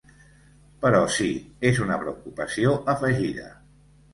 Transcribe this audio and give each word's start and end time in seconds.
Però 0.85 1.01
sí, 1.17 1.27
és 1.71 1.83
una 1.85 1.99
preocupació 2.07 2.75
afegida. 2.95 3.53